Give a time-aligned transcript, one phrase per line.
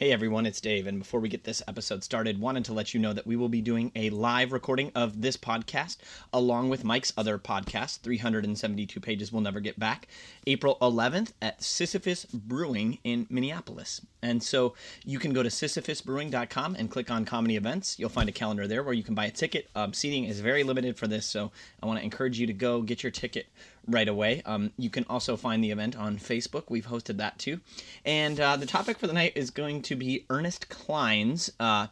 [0.00, 3.00] Hey everyone, it's Dave, and before we get this episode started, wanted to let you
[3.00, 5.98] know that we will be doing a live recording of this podcast
[6.32, 10.08] along with Mike's other podcast, 372 Pages We'll Never Get Back,
[10.46, 14.00] April 11th at Sisyphus Brewing in Minneapolis.
[14.22, 14.72] And so
[15.04, 17.98] you can go to sisyphusbrewing.com and click on comedy events.
[17.98, 19.68] You'll find a calendar there where you can buy a ticket.
[19.74, 22.80] Um, seating is very limited for this, so I want to encourage you to go
[22.80, 23.48] get your ticket
[23.86, 24.42] right away.
[24.44, 26.64] Um, you can also find the event on Facebook.
[26.68, 27.60] We've hosted that too.
[28.04, 31.88] And uh, the topic for the night is going to be Ernest Cline's uh,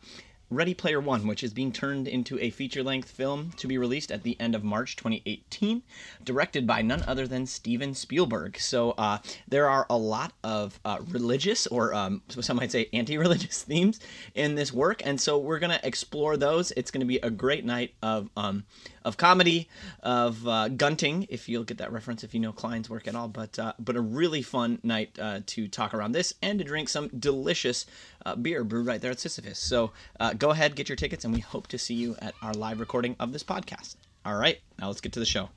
[0.51, 4.10] Ready Player One, which is being turned into a feature length film to be released
[4.10, 5.82] at the end of March 2018,
[6.24, 8.59] directed by none other than Steven Spielberg.
[8.59, 13.18] So uh, there are a lot of uh, religious, or um, some might say anti
[13.18, 14.01] religious themes
[14.34, 15.02] in this work.
[15.05, 16.70] And so we're going to explore those.
[16.73, 18.30] It's going to be a great night of.
[18.37, 18.65] Um,
[19.09, 19.69] of comedy,
[20.03, 23.27] of uh, gunting, if you'll get that reference if you know Cline's work at all.
[23.27, 26.89] But uh, but a really fun night uh, to talk around this and to drink
[26.89, 27.87] some delicious
[28.25, 29.59] uh, beer brewed right there at Sisyphus.
[29.59, 32.52] So uh, go ahead, get your tickets, and we hope to see you at our
[32.52, 33.97] live recording of this podcast.
[34.24, 35.49] All right, now let's get to the show.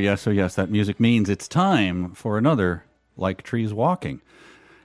[0.00, 0.54] Yes, oh, yes.
[0.54, 2.84] That music means it's time for another
[3.16, 4.20] Like Trees Walking.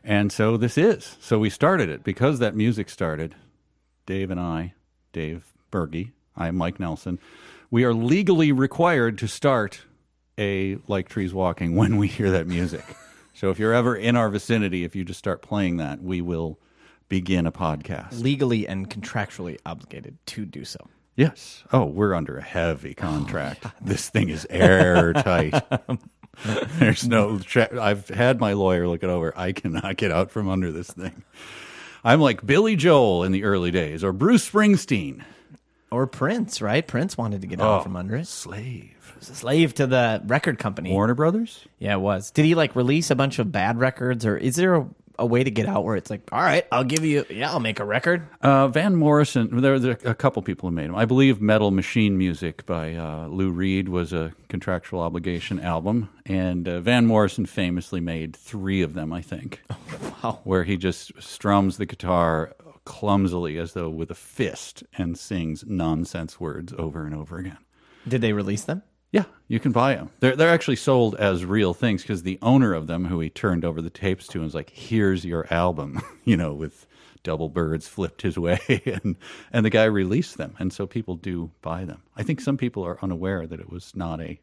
[0.04, 1.18] And so this is.
[1.20, 3.36] So we started it because that music started.
[4.06, 4.74] Dave and I,
[5.14, 7.20] Dave Berge, I am Mike Nelson.
[7.72, 9.82] We are legally required to start
[10.38, 12.84] a Like Trees Walking when we hear that music.
[13.34, 16.60] so if you're ever in our vicinity, if you just start playing that, we will
[17.10, 18.22] begin a podcast.
[18.22, 20.88] Legally and contractually obligated to do so.
[21.16, 21.64] Yes.
[21.72, 23.66] Oh, we're under a heavy oh, contract.
[23.82, 25.54] This thing is airtight.
[26.80, 27.40] There's no.
[27.40, 29.34] Tra- I've had my lawyer look it over.
[29.38, 31.24] I cannot get out from under this thing.
[32.04, 35.24] I'm like Billy Joel in the early days, or Bruce Springsteen.
[35.92, 36.86] Or Prince, right?
[36.86, 38.28] Prince wanted to get out Oh, from under it.
[38.28, 39.14] Slave.
[39.14, 40.92] He was a slave to the record company.
[40.92, 41.66] Warner Brothers.
[41.80, 42.32] Yeah, it was.
[42.32, 45.44] Did he like release a bunch of bad records, or is there a, a way
[45.44, 47.86] to get out where it's like, all right, I'll give you, yeah, I'll make a
[47.86, 48.28] record.
[48.42, 49.62] Uh, Van Morrison.
[49.62, 50.96] There, there are a couple people who made them.
[50.96, 56.68] I believe Metal Machine Music by uh, Lou Reed was a contractual obligation album, and
[56.68, 59.12] uh, Van Morrison famously made three of them.
[59.14, 59.62] I think.
[60.24, 60.40] Wow.
[60.44, 62.56] where he just strums the guitar
[62.86, 67.58] clumsily as though with a fist and sings nonsense words over and over again.
[68.08, 68.82] Did they release them?
[69.16, 70.10] Yeah, you can buy them.
[70.20, 73.64] They're they're actually sold as real things because the owner of them, who he turned
[73.64, 76.86] over the tapes to, and was like, "Here's your album," you know, with
[77.24, 79.16] double birds flipped his way, and
[79.54, 82.02] and the guy released them, and so people do buy them.
[82.18, 84.38] I think some people are unaware that it was not a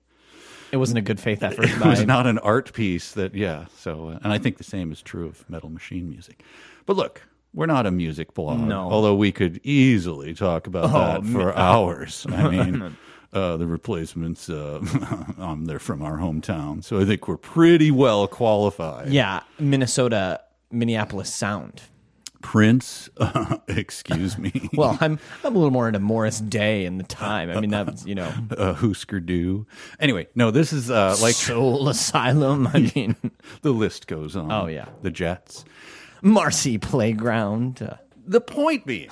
[0.72, 1.66] It wasn't a good faith effort.
[1.68, 4.90] it was not an art piece that yeah so uh, and i think the same
[4.90, 6.42] is true of metal machine music
[6.86, 7.20] but look
[7.54, 8.90] we're not a music blog No.
[8.90, 12.96] although we could easily talk about that me- for hours i mean
[13.32, 14.78] uh, the replacements uh,
[15.38, 21.32] um, they're from our hometown so i think we're pretty well qualified yeah, Minnesota, Minneapolis
[21.32, 21.82] sound.
[22.42, 23.08] prince
[23.68, 27.50] excuse me Well, I'm I'm a little more into Morris Day and the time.
[27.50, 29.66] I mean, that's you know, uh, Husker Du.
[30.00, 32.66] Anyway, no, this is uh, like Soul Asylum.
[32.66, 33.16] I mean,
[33.62, 34.50] the list goes on.
[34.50, 34.88] Oh, yeah.
[35.02, 35.64] the Jets.
[36.22, 37.82] Marcy Playground.
[37.82, 39.10] Uh, The point being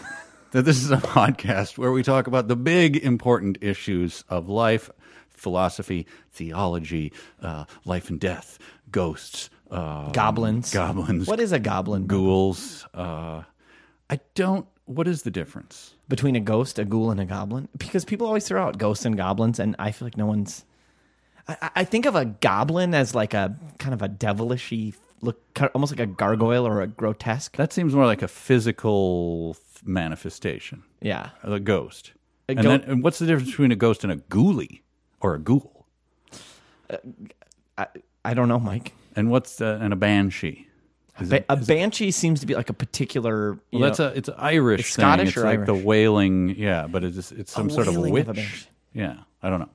[0.53, 4.91] that this is a podcast where we talk about the big important issues of life,
[5.29, 7.13] philosophy, theology,
[7.43, 8.59] uh, life and death,
[8.91, 10.73] ghosts, uh, goblins.
[10.73, 12.07] goblins, What is a goblin?
[12.07, 12.87] ghouls.
[12.95, 13.43] Uh,
[14.09, 14.67] I don't.
[14.87, 15.95] What is the difference?
[16.09, 17.69] between a ghost, a ghoul, and a goblin?
[17.79, 20.65] Because people always throw out ghosts and goblins, and I feel like no one's.
[21.47, 25.41] I, I- think of a goblin as like a kind of a devilishy look,
[25.73, 27.57] almost like a gargoyle or a grotesque.
[27.57, 29.55] That seems more like a physical
[29.85, 32.13] manifestation, Yeah, a ghost.
[32.49, 34.81] A and, go- then, and what's the difference between a ghost and a ghoulie
[35.21, 35.87] or a ghoul?
[37.79, 37.87] I,
[38.25, 38.93] I don't know, Mike.
[39.17, 40.67] And what's uh, and a banshee?
[41.21, 43.53] Is it- a banshee seems to be like a particular.
[43.71, 45.03] You Well, that's a it's Irish It's thing.
[45.03, 48.27] Scottish it's or like the wailing, yeah, but it's it's some sort of a witch.
[48.27, 48.47] of a
[48.95, 49.69] yeah, I don't know.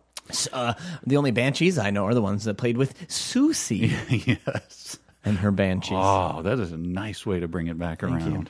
[0.54, 0.74] uh,
[1.06, 3.92] the only banshees I know are the ones that played with Siouxsie
[4.48, 4.98] yes.
[5.24, 5.98] and her banshees.
[6.00, 8.50] Oh, that is a nice way to bring it back around.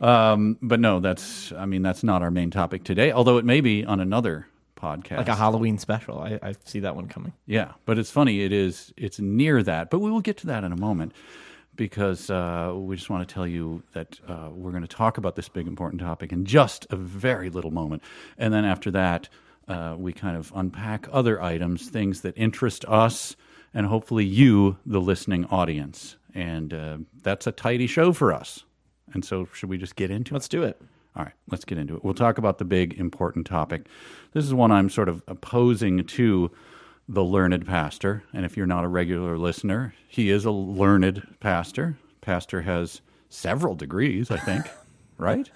[0.00, 3.12] Um, but no, that's I mean that's not our main topic today.
[3.12, 4.46] Although it may be on another
[4.76, 6.20] podcast, Like a Halloween special.
[6.20, 7.32] I, I see that one coming.
[7.46, 8.42] Yeah, but it's funny.
[8.42, 8.92] It is.
[8.96, 11.12] It's near that, but we will get to that in a moment
[11.74, 15.36] because uh, we just want to tell you that uh, we're going to talk about
[15.36, 18.02] this big important topic in just a very little moment,
[18.38, 19.28] and then after that,
[19.68, 23.36] uh, we kind of unpack other items, things that interest us,
[23.74, 26.16] and hopefully you, the listening audience.
[26.34, 28.64] And uh, that's a tidy show for us.
[29.12, 30.34] And so, should we just get into it?
[30.34, 30.80] Let's do it.
[31.16, 32.04] All right, let's get into it.
[32.04, 33.86] We'll talk about the big important topic.
[34.32, 36.50] This is one I'm sort of opposing to
[37.08, 38.22] the learned pastor.
[38.34, 41.96] And if you're not a regular listener, he is a learned pastor.
[42.20, 43.00] Pastor has
[43.30, 44.66] several degrees, I think,
[45.18, 45.48] right?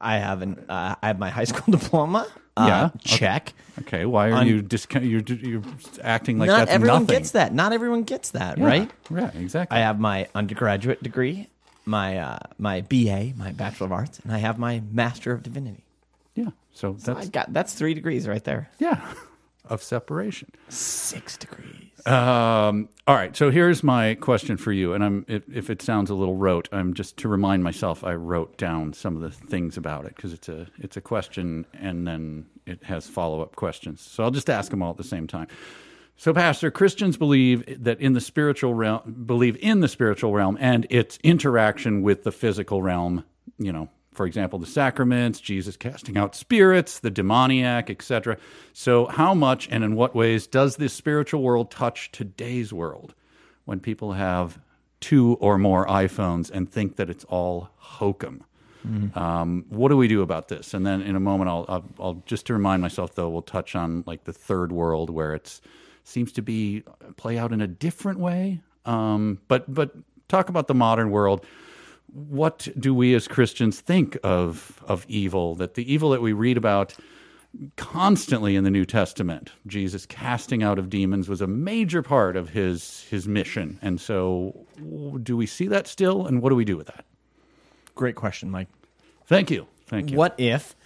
[0.00, 2.26] I have an uh, I have my high school diploma.
[2.56, 2.90] Uh, Yeah.
[3.04, 3.52] check.
[3.80, 5.04] Okay, why are On- you discount?
[5.04, 5.62] You're you're
[6.02, 7.16] acting like Not that's everyone nothing.
[7.18, 7.54] gets that.
[7.54, 8.90] Not everyone gets that, Yeah, right?
[9.10, 9.76] Yeah, exactly.
[9.76, 11.48] I have my undergraduate degree,
[11.86, 15.84] my uh, my BA, my Bachelor of Arts, and I have my Master of Divinity.
[16.34, 18.68] yeah, so that's that's got that's three degrees right there.
[18.78, 19.00] yeah
[19.68, 20.50] of separation.
[20.68, 21.72] Six degrees.
[22.06, 26.10] Um, all right, so here's my question for you, and I'm if, if it sounds
[26.10, 29.76] a little rote, I'm just to remind myself I wrote down some of the things
[29.76, 34.00] about it because it's a it's a question and then it has follow up questions.
[34.00, 35.48] So I'll just ask them all at the same time.
[36.18, 40.86] So, Pastor, Christians believe that in the spiritual realm, believe in the spiritual realm and
[40.88, 43.24] its interaction with the physical realm.
[43.58, 48.38] You know, for example, the sacraments, Jesus casting out spirits, the demoniac, etc.
[48.72, 53.14] So, how much and in what ways does this spiritual world touch today's world
[53.66, 54.58] when people have
[55.00, 58.42] two or more iPhones and think that it's all hokum?
[59.18, 60.72] Um, what do we do about this?
[60.72, 63.74] And then in a moment, I'll, I'll, I'll just to remind myself, though, we'll touch
[63.74, 65.60] on like the third world where it's
[66.06, 66.84] seems to be
[67.16, 68.60] play out in a different way.
[68.84, 69.92] Um, but but
[70.28, 71.44] talk about the modern world.
[72.12, 75.54] What do we as Christians think of of evil?
[75.56, 76.94] That the evil that we read about
[77.76, 82.50] constantly in the New Testament, Jesus casting out of demons was a major part of
[82.50, 83.78] his his mission.
[83.82, 84.66] And so,
[85.22, 86.26] do we see that still?
[86.26, 87.04] And what do we do with that?
[87.94, 88.68] Great question, Mike.
[89.26, 89.66] Thank you.
[89.86, 90.16] Thank you.
[90.16, 90.76] What if,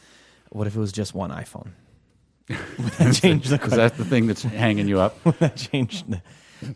[0.50, 1.72] what if it was just one iPhone?
[2.78, 5.16] Would that change the Is that the thing that's hanging you up?
[5.24, 6.04] Would that change?
[6.04, 6.20] The,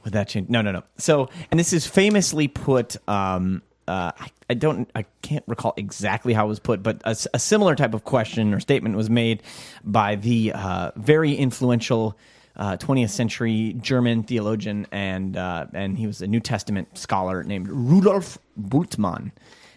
[0.03, 0.49] would that change?
[0.49, 0.83] No, no, no.
[0.97, 2.97] So, and this is famously put.
[3.09, 7.39] Um, uh, I, I don't, I can't recall exactly how it was put, but a
[7.39, 9.43] similar type of question or statement was made
[9.85, 12.17] by the uh, very influential
[12.57, 17.69] uh, 20th century German theologian, and uh, and he was a New Testament scholar named
[17.69, 19.33] Rudolf Bultmann.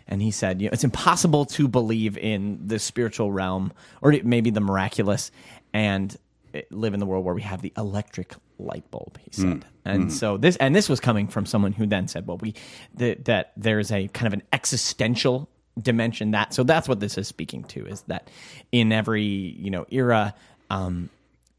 [0.09, 4.51] And he said, you know, it's impossible to believe in the spiritual realm or maybe
[4.51, 5.31] the miraculous
[5.77, 6.17] and
[6.71, 9.19] live in the world where we have the electric light bulb.
[9.23, 12.37] He said, and so this and this was coming from someone who then said, well,
[12.37, 12.55] we
[12.95, 15.47] that that there's a kind of an existential
[15.79, 18.31] dimension that so that's what this is speaking to is that
[18.71, 20.33] in every you know era
[20.71, 21.07] um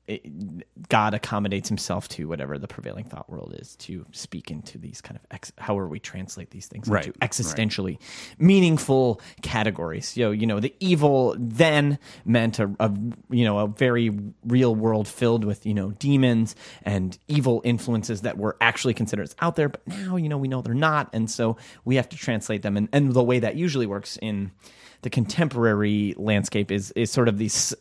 [0.09, 5.01] it, God accommodates himself to whatever the prevailing thought world is to speak into these
[5.01, 7.99] kind of ex, however we translate these things Right, into existentially
[8.39, 10.17] meaningful categories.
[10.17, 12.93] You know, you know, the evil then meant a, a
[13.31, 14.11] you know a very
[14.45, 19.37] real world filled with you know demons and evil influences that were actually considered as
[19.41, 22.17] out there, but now you know we know they're not, and so we have to
[22.17, 22.77] translate them.
[22.77, 24.53] And, and the way that usually works in
[25.03, 27.75] the contemporary landscape is is sort of these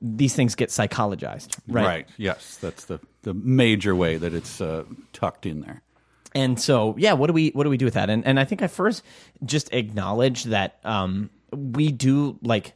[0.00, 2.08] these things get psychologized, right?
[2.16, 5.82] Yes, that's the the major way that it's uh, tucked in there.
[6.34, 8.10] And so, yeah, what do we what do we do with that?
[8.10, 9.02] And and I think I first
[9.44, 12.74] just acknowledge that um, we do like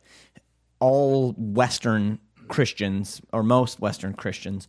[0.81, 4.69] all Western Christians or most Western Christians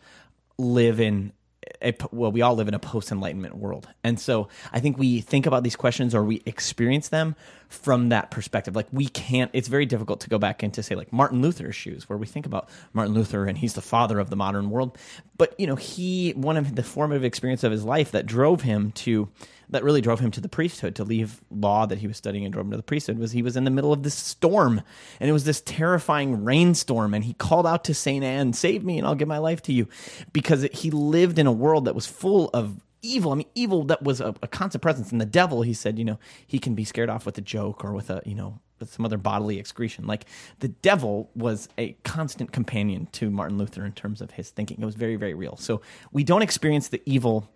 [0.57, 1.33] live in
[1.81, 5.21] a well, we all live in a post Enlightenment world, and so I think we
[5.21, 7.36] think about these questions or we experience them
[7.69, 8.75] from that perspective.
[8.75, 9.51] Like we can't.
[9.53, 12.45] It's very difficult to go back into say like Martin Luther's shoes, where we think
[12.45, 14.97] about Martin Luther and he's the father of the modern world.
[15.38, 18.91] But you know, he one of the formative experience of his life that drove him
[18.93, 19.29] to
[19.69, 22.51] that really drove him to the priesthood to leave law that he was studying and
[22.51, 24.81] drove him to the priesthood was he was in the middle of this storm
[25.19, 28.97] and it was this terrifying rainstorm and he called out to Saint Anne, "Save me
[28.97, 29.88] and I'll give my life to you,"
[30.33, 33.32] because he lived in a world that was full of evil.
[33.32, 35.12] I mean, evil that was a, a constant presence.
[35.12, 37.84] And the devil, he said, you know, he can be scared off with a joke
[37.84, 40.08] or with a, you know, with some other bodily excretion.
[40.08, 40.25] Like
[40.60, 44.82] the devil was a constant companion to Martin Luther in terms of his thinking.
[44.82, 45.58] It was very, very real.
[45.58, 47.50] So we don't experience the evil,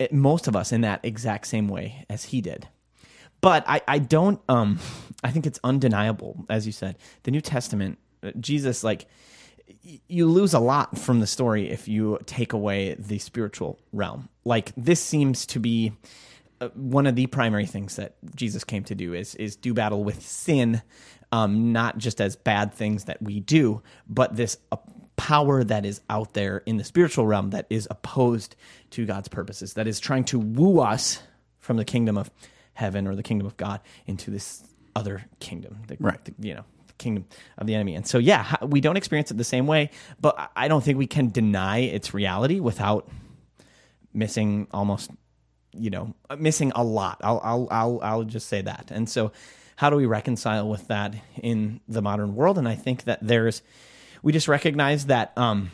[0.00, 2.68] eh, most of us, in that exact same way as he did.
[3.40, 4.78] But I, I don't, um,
[5.24, 9.06] I think it's undeniable, as you said, the New Testament, uh, Jesus, like,
[10.08, 14.28] you lose a lot from the story if you take away the spiritual realm.
[14.44, 15.92] Like this seems to be
[16.60, 20.04] uh, one of the primary things that Jesus came to do is is do battle
[20.04, 20.82] with sin,
[21.32, 24.76] um, not just as bad things that we do, but this uh,
[25.16, 28.56] power that is out there in the spiritual realm that is opposed
[28.90, 31.22] to God's purposes, that is trying to woo us
[31.60, 32.30] from the kingdom of
[32.74, 34.62] heaven or the kingdom of God into this
[34.96, 36.22] other kingdom, the, Right.
[36.24, 37.24] the- you know, the kingdom
[37.58, 37.94] of the enemy.
[37.94, 41.06] And so, yeah, we don't experience it the same way, but I don't think we
[41.06, 43.08] can deny its reality without
[44.14, 45.10] missing almost
[45.76, 47.20] you know missing a lot.
[47.22, 48.90] I'll, I'll i'll i'll just say that.
[48.90, 49.32] And so
[49.76, 52.58] how do we reconcile with that in the modern world?
[52.58, 53.60] And i think that there's
[54.22, 55.70] we just recognize that um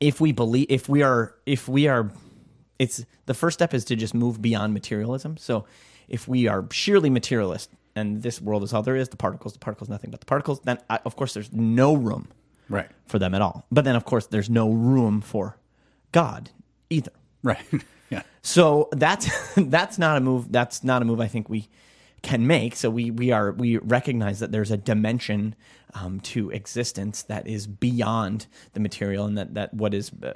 [0.00, 2.10] if we believe if we are if we are
[2.78, 5.36] it's the first step is to just move beyond materialism.
[5.36, 5.64] So
[6.08, 9.60] if we are sheerly materialist and this world is all there is the particles the
[9.60, 12.28] particles nothing but the particles then I, of course there's no room
[12.68, 12.88] Right.
[13.06, 13.66] for them at all.
[13.70, 15.56] But then of course there's no room for
[16.10, 16.50] god
[16.92, 17.64] either Right.
[18.10, 18.22] yeah.
[18.42, 20.50] so that's that's not a move.
[20.50, 21.68] That's not a move I think we
[22.22, 22.76] can make.
[22.76, 25.54] So we we are we recognize that there's a dimension
[25.94, 30.34] um, to existence that is beyond the material, and that that what is uh,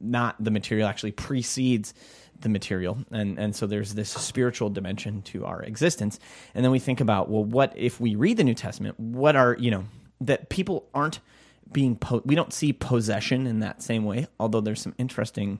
[0.00, 1.94] not the material actually precedes
[2.40, 6.20] the material, and and so there's this spiritual dimension to our existence.
[6.54, 9.00] And then we think about well, what if we read the New Testament?
[9.00, 9.84] What are you know
[10.20, 11.20] that people aren't
[11.72, 15.58] being po- we don't see possession in that same way although there's some interesting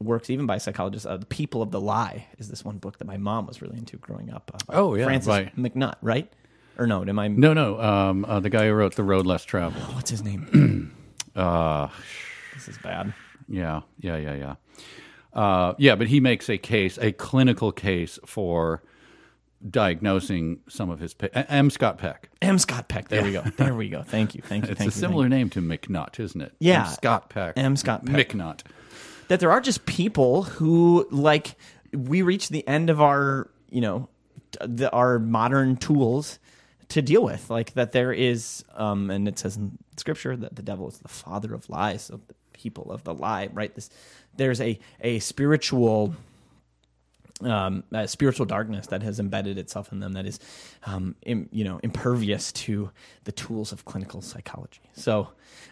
[0.00, 3.04] works even by psychologists uh, the people of the lie is this one book that
[3.06, 6.32] my mom was really into growing up uh, Oh, yeah, francis by- MacNutt right
[6.78, 7.80] or no am i No, no.
[7.80, 9.82] Um, uh, the guy who wrote The Road Less Traveled.
[9.94, 10.94] what's his name
[11.36, 11.88] Uh,
[12.54, 13.14] this is bad
[13.48, 14.54] yeah, yeah, yeah, yeah.
[15.32, 18.82] Uh, yeah, but he makes a case, a clinical case for
[19.68, 21.14] diagnosing some of his.
[21.32, 21.70] M.
[21.70, 22.30] Scott Peck.
[22.40, 24.90] m scott peck there we go there we go thank you thank you It's thank
[24.90, 26.54] a you, similar name to MacNutt, isn't it?
[26.58, 26.86] Yeah.
[26.86, 26.92] M.
[26.94, 27.54] Scott Peck.
[27.56, 27.76] M.
[27.76, 28.30] Scott Peck.
[28.30, 28.62] MacNutt.
[29.28, 31.56] that there are just people who like
[31.92, 34.08] we reach the end of our you know
[34.64, 36.38] the, our modern tools
[36.88, 40.62] to deal with like that there is um and it says in scripture that the
[40.62, 43.90] devil is the father of lies so the people of the lie right this
[44.36, 46.14] there's a a spiritual
[47.42, 50.38] um, spiritual darkness that has embedded itself in them that is,
[50.84, 52.90] um, im, you know, impervious to
[53.24, 54.82] the tools of clinical psychology.
[54.92, 55.28] So,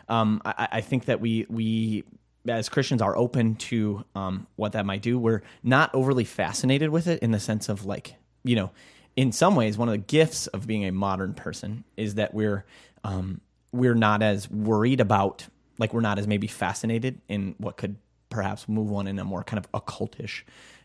[0.08, 2.04] um, I, I think that we we
[2.48, 5.18] as Christians are open to um, what that might do.
[5.18, 8.70] We're not overly fascinated with it in the sense of like, you know,
[9.16, 12.64] in some ways, one of the gifts of being a modern person is that we're
[13.04, 13.40] um,
[13.72, 15.46] we're not as worried about
[15.78, 17.96] like we're not as maybe fascinated in what could
[18.30, 20.42] perhaps move one in a more kind of occultish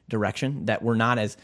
[0.09, 1.37] direction that we're not as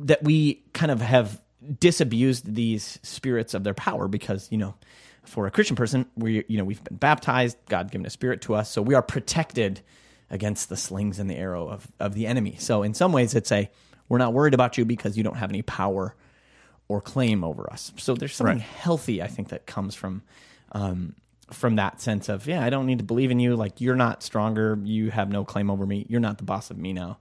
[0.00, 1.40] that we kind of have
[1.78, 4.74] disabused these spirits of their power because you know
[5.24, 8.54] for a christian person we you know we've been baptized god given a spirit to
[8.54, 9.80] us so we are protected
[10.30, 12.54] against the slings and the arrow of of the enemy.
[12.58, 13.68] So in some ways it's a
[14.08, 16.14] we're not worried about you because you don't have any power
[16.88, 17.92] or claim over us.
[17.96, 18.62] So there's something Right.
[18.64, 20.22] healthy i think that comes from
[20.72, 21.14] um
[21.52, 23.56] from that sense of yeah i don't need to believe in you.
[23.56, 24.78] Like you're not stronger.
[24.84, 26.06] You have no claim over me.
[26.08, 27.18] You're not the boss of me now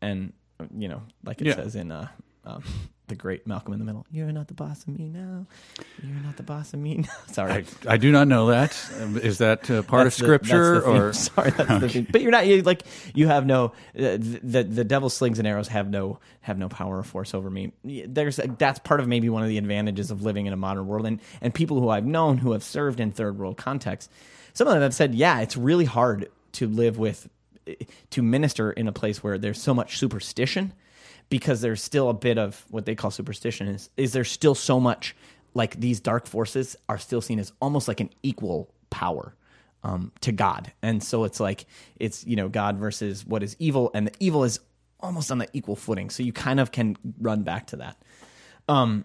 [0.00, 0.32] and
[0.76, 1.54] you know, like it Yeah.
[1.56, 2.08] says in uh,
[2.44, 2.62] um,
[3.06, 5.46] the great Malcolm in the Middle, "You're not the boss of me now.
[6.02, 7.52] You're not the boss of me now." Sorry,
[7.86, 8.76] I, I do not know that.
[9.00, 12.06] Um, that uh, part That's of scripture the or sorry, that's the theme.
[12.10, 12.82] But you're not you, like
[13.14, 13.72] you have no uh,
[14.18, 17.72] the the devil's slings and arrows have no have no power or force over me.
[17.84, 21.06] There's that's part of maybe one of the advantages of living in a modern world
[21.06, 24.12] and and people who I've known who have served in third world contexts.
[24.54, 27.28] Some of them have said, yeah, it's really hard to live with
[28.10, 30.72] to minister in a place where there's so much superstition
[31.28, 34.80] because there's still a bit of what they call superstition is is there still so
[34.80, 35.14] much
[35.54, 39.34] like these dark forces are still seen as almost like an equal power
[39.82, 41.66] um, to God, and so it's like
[41.98, 44.60] it's you know God versus what is evil, and the evil is
[45.00, 46.10] almost on the equal footing.
[46.10, 47.96] So you kind of can run back to that.
[48.68, 49.04] Um,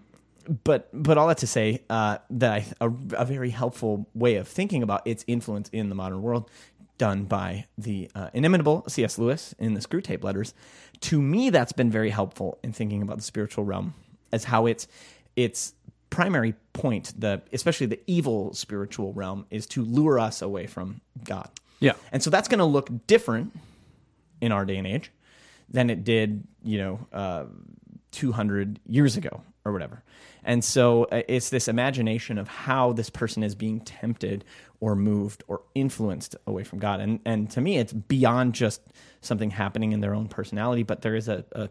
[0.63, 4.47] but but all that to say uh, that I, a, a very helpful way of
[4.47, 6.49] thinking about its influence in the modern world,
[6.97, 9.17] done by the uh, inimitable C.S.
[9.17, 10.53] Lewis in the Screwtape Letters.
[11.01, 13.93] To me, that's been very helpful in thinking about the spiritual realm
[14.31, 14.87] as how its
[15.35, 15.73] its
[16.09, 21.49] primary point, the especially the evil spiritual realm, is to lure us away from God.
[21.79, 21.93] Yeah.
[22.11, 23.57] And so that's going to look different
[24.39, 25.11] in our day and age
[25.69, 27.45] than it did, you know, uh,
[28.11, 30.03] 200 years ago or whatever.
[30.43, 34.43] And so uh, it's this imagination of how this person is being tempted
[34.79, 36.99] or moved or influenced away from God.
[36.99, 38.81] And and to me, it's beyond just
[39.21, 41.69] something happening in their own personality, but there is a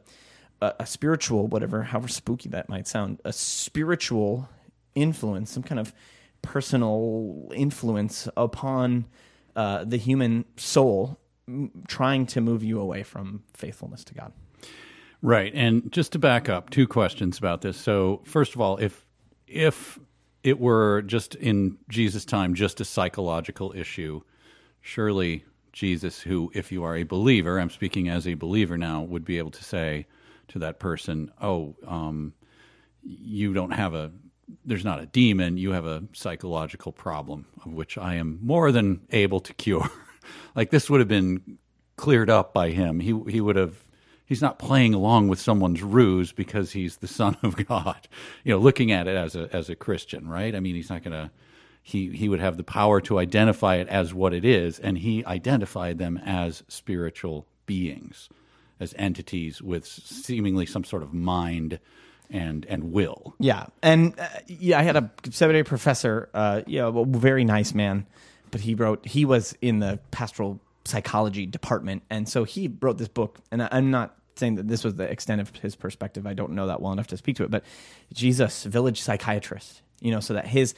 [0.62, 4.48] a, a spiritual, whatever, however spooky that might sound, a spiritual
[4.94, 5.92] influence, some kind of
[6.40, 9.06] personal influence upon
[9.56, 11.18] uh, the human soul,
[11.88, 14.32] trying to move you away from faithfulness to God.
[15.22, 15.52] Right.
[15.54, 17.76] And just to back up, two questions about this.
[17.76, 19.06] So, first of all, if
[19.46, 19.98] if
[20.42, 24.22] it were just in Jesus' time just a psychological issue,
[24.80, 29.24] surely Jesus, who, if you are a believer, I'm speaking as a believer now, would
[29.24, 30.06] be able to say
[30.48, 32.34] to that person, "Oh, um,
[33.04, 34.10] you don't have a
[34.64, 39.02] there's not a demon, you have a psychological problem of which I am more than
[39.10, 39.88] able to cure."
[40.56, 41.58] like this would have been
[41.96, 42.98] cleared up by him.
[42.98, 43.76] He he would have
[44.24, 48.08] he's not playing along with someone's ruse because he's the son of God.
[48.44, 50.54] You know, looking at it as a as a Christian, right?
[50.54, 51.30] I mean, he's not going to
[51.82, 55.24] he he would have the power to identify it as what it is and he
[55.24, 58.28] identified them as spiritual beings,
[58.78, 61.80] as entities with seemingly some sort of mind
[62.30, 63.34] and and will.
[63.38, 67.74] Yeah, and uh, yeah, I had a seminary professor, uh, you know, a very nice
[67.74, 68.06] man,
[68.50, 73.08] but he wrote he was in the pastoral psychology department, and so he wrote this
[73.08, 73.38] book.
[73.50, 76.26] And I'm not saying that this was the extent of his perspective.
[76.26, 77.64] I don't know that well enough to speak to it, but
[78.12, 80.74] Jesus, village psychiatrist, you know, so that his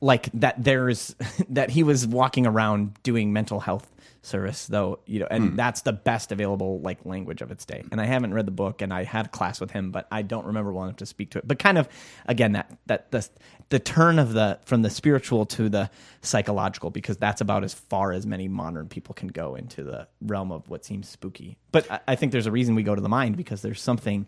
[0.00, 1.14] like that there's
[1.48, 3.90] that he was walking around doing mental health
[4.26, 5.56] service though you know and mm.
[5.56, 7.84] that's the best available like language of its day.
[7.90, 10.22] And i haven't read the book and i had a class with him but i
[10.22, 11.46] don't remember well enough to speak to it.
[11.46, 11.88] But kind of
[12.26, 13.28] again that that the
[13.68, 15.90] the turn of the from the spiritual to the
[16.22, 20.52] psychological because that's about as far as many modern people can go into the realm
[20.52, 21.56] of what seems spooky.
[21.72, 24.26] But i, I think there's a reason we go to the mind because there's something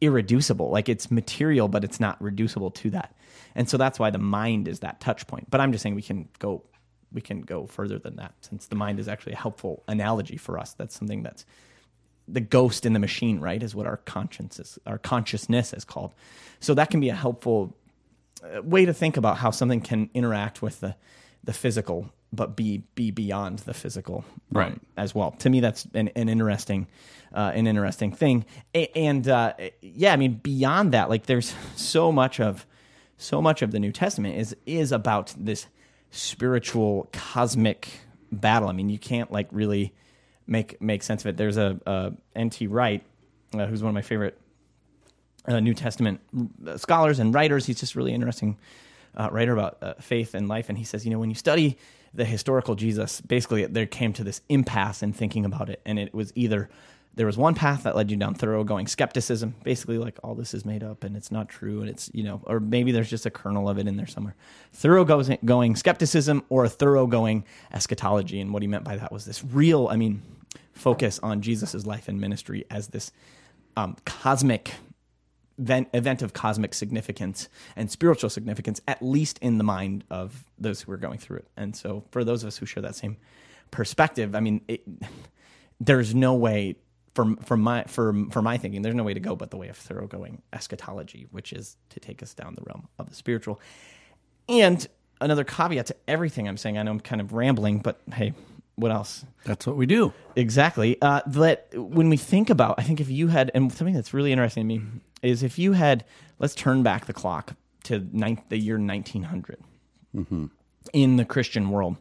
[0.00, 0.70] irreducible.
[0.70, 3.14] Like it's material but it's not reducible to that.
[3.54, 5.50] And so that's why the mind is that touch point.
[5.50, 6.62] But i'm just saying we can go
[7.14, 10.58] we can go further than that since the mind is actually a helpful analogy for
[10.58, 10.74] us.
[10.74, 11.46] That's something that's
[12.26, 13.62] the ghost in the machine, right?
[13.62, 16.12] Is what our conscience is, our consciousness is called.
[16.60, 17.74] So that can be a helpful
[18.42, 20.96] uh, way to think about how something can interact with the
[21.44, 24.80] the physical, but be be beyond the physical, um, right?
[24.96, 25.32] As well.
[25.32, 26.86] To me, that's an, an interesting
[27.34, 28.44] uh, an interesting thing.
[28.94, 32.66] And uh, yeah, I mean, beyond that, like there's so much of
[33.18, 35.66] so much of the New Testament is is about this
[36.14, 37.88] spiritual cosmic
[38.30, 38.68] battle.
[38.68, 39.92] I mean, you can't like really
[40.46, 41.36] make make sense of it.
[41.36, 42.66] There's a, a N.T.
[42.68, 43.04] Wright,
[43.54, 44.38] uh, who's one of my favorite
[45.46, 46.20] uh, New Testament
[46.66, 47.66] uh, scholars and writers.
[47.66, 48.56] He's just really interesting
[49.16, 50.68] uh, writer about uh, faith and life.
[50.68, 51.78] And he says, you know, when you study
[52.12, 56.14] the historical Jesus, basically there came to this impasse in thinking about it, and it
[56.14, 56.70] was either
[57.16, 60.64] there was one path that led you down thoroughgoing skepticism, basically like all this is
[60.64, 63.30] made up and it's not true and it's, you know, or maybe there's just a
[63.30, 64.34] kernel of it in there somewhere.
[64.72, 68.40] Thoroughgoing going skepticism or a thoroughgoing eschatology.
[68.40, 70.22] And what he meant by that was this real, I mean,
[70.72, 73.12] focus on Jesus' life and ministry as this
[73.76, 74.72] um, cosmic
[75.58, 80.80] event, event of cosmic significance and spiritual significance, at least in the mind of those
[80.82, 81.48] who are going through it.
[81.56, 83.18] And so for those of us who share that same
[83.70, 84.82] perspective, I mean, it,
[85.80, 86.76] there's no way
[87.14, 89.68] for for my for for my thinking, there's no way to go but the way
[89.68, 93.60] of thoroughgoing eschatology, which is to take us down the realm of the spiritual.
[94.48, 94.86] And
[95.20, 98.34] another caveat to everything I'm saying, I know I'm kind of rambling, but hey,
[98.76, 99.24] what else?
[99.44, 100.12] That's what we do.
[100.36, 101.00] Exactly.
[101.00, 104.32] Uh, that when we think about, I think if you had, and something that's really
[104.32, 104.82] interesting to me
[105.22, 106.04] is if you had,
[106.38, 109.58] let's turn back the clock to the year 1900
[110.14, 110.46] mm-hmm.
[110.92, 111.96] in the Christian world,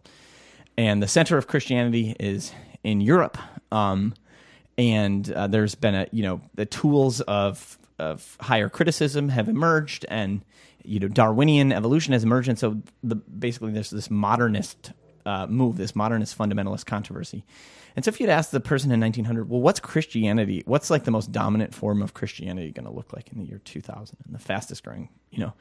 [0.78, 2.52] and the center of Christianity is
[2.84, 3.38] in Europe.
[3.72, 4.16] Um,
[4.78, 10.06] and uh, there's been a you know the tools of of higher criticism have emerged
[10.10, 10.44] and
[10.84, 12.50] you know Darwinian evolution has emerged.
[12.50, 14.92] And so the basically there's this modernist
[15.26, 17.46] uh, move this modernist fundamentalist controversy.
[17.96, 20.64] And so if you'd ask the person in 1900 well what's Christianity?
[20.66, 23.62] What's like the most dominant form of Christianity going to look like in the year
[23.64, 25.54] 2000 and the fastest growing you know?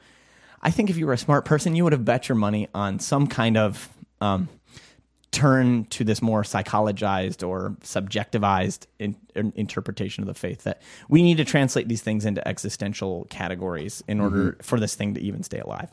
[0.65, 2.99] I think if you were a smart person you would have bet your money on
[2.99, 3.89] some kind of
[4.21, 4.47] um,
[5.33, 11.23] turn to this more psychologized or subjectivized in, in interpretation of the faith that we
[11.23, 14.61] need to translate these things into existential categories in order mm-hmm.
[14.61, 15.91] for this thing to even stay alive.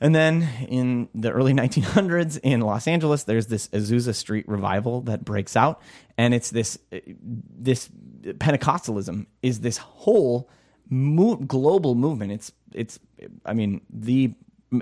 [0.00, 5.24] And then in the early 1900s in Los Angeles, there's this Azusa Street revival that
[5.24, 5.80] breaks out,
[6.18, 7.88] and it's this this
[8.22, 10.48] Pentecostalism is this whole
[10.88, 12.32] mo- global movement.
[12.32, 12.98] It's it's
[13.44, 14.34] I mean the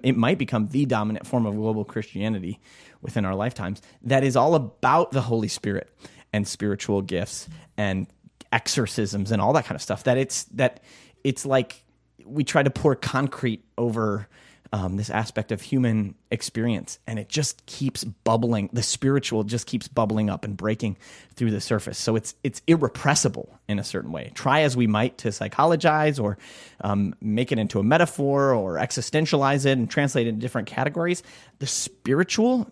[0.03, 2.61] it might become the dominant form of global Christianity
[3.03, 5.89] within our lifetimes that is all about the Holy Spirit
[6.33, 8.07] and spiritual gifts and
[8.53, 10.05] exorcisms and all that kind of stuff.
[10.05, 10.83] That it's that
[11.25, 11.85] it's like
[12.25, 14.29] we try to pour concrete over
[14.73, 18.71] um, this aspect of human experience, and it just keeps bubbling.
[18.73, 20.97] The spiritual just keeps bubbling up and breaking
[21.35, 21.99] through the surface.
[21.99, 24.31] So it's it's irrepressible in a certain way.
[24.35, 26.39] Try as we might to psychologize or
[26.83, 31.23] um, make it into a metaphor or existentialize it and translate it into different categories,
[31.59, 32.71] the spiritual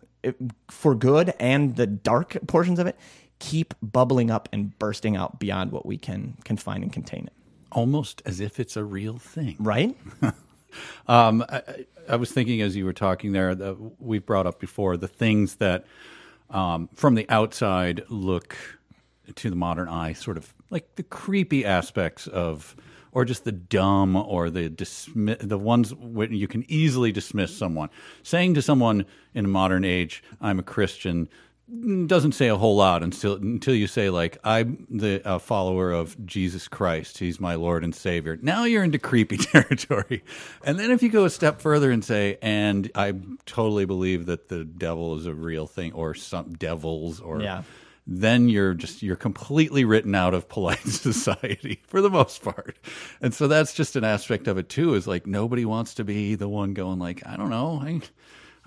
[0.68, 2.96] for good and the dark portions of it
[3.38, 7.32] keep bubbling up and bursting out beyond what we can confine and contain it.
[7.70, 9.96] Almost as if it's a real thing, right?
[11.06, 14.96] um, I, I, was thinking as you were talking there that we've brought up before
[14.96, 15.86] the things that
[16.50, 18.56] um, from the outside look
[19.34, 22.76] to the modern eye sort of like the creepy aspects of
[23.12, 27.88] or just the dumb or the dismiss, the ones where you can easily dismiss someone.
[28.22, 31.28] Saying to someone in a modern age, "I'm a Christian,"
[32.06, 36.24] doesn't say a whole lot until until you say like I'm the uh, follower of
[36.24, 37.18] Jesus Christ.
[37.18, 38.38] He's my Lord and Savior.
[38.40, 40.24] Now you're into creepy territory.
[40.64, 44.48] And then if you go a step further and say, and I totally believe that
[44.48, 47.64] the devil is a real thing, or some devils, or Yeah.
[48.06, 52.78] then you're just you're completely written out of polite society for the most part.
[53.20, 54.94] And so that's just an aspect of it too.
[54.94, 57.80] Is like nobody wants to be the one going like I don't know.
[57.82, 58.00] I,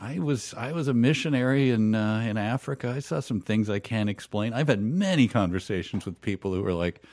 [0.01, 2.91] I was I was a missionary in uh, in Africa.
[2.95, 4.51] I saw some things I can't explain.
[4.51, 7.03] I've had many conversations with people who were like,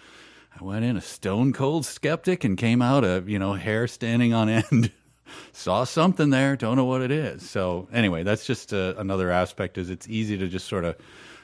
[0.59, 4.33] I went in a stone cold skeptic and came out a you know hair standing
[4.33, 4.91] on end.
[5.53, 7.49] saw something there, don't know what it is.
[7.49, 9.77] So anyway, that's just uh, another aspect.
[9.77, 10.97] Is it's easy to just sort of